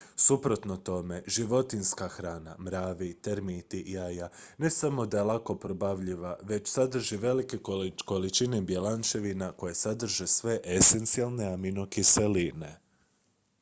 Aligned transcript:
suprotno 0.15 0.77
tome 0.77 1.23
životinjska 1.27 2.07
hrana 2.07 2.55
mravi 2.59 3.13
termiti 3.21 3.83
jaja 3.87 4.29
ne 4.57 4.69
samo 4.69 5.05
da 5.05 5.17
je 5.17 5.23
lako 5.23 5.55
probavljiva 5.55 6.37
već 6.43 6.67
sadrži 6.67 7.17
velike 7.17 7.57
količine 8.05 8.61
bjelančevina 8.61 9.51
koje 9.51 9.75
sadrže 9.75 10.27
sve 10.27 10.59
esencijalne 10.63 11.45
aminokiseline 11.53 12.77